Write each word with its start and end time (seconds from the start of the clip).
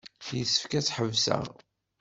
Yessefk 0.37 0.71
ad 0.77 0.83
tḥebseɣ. 0.85 1.45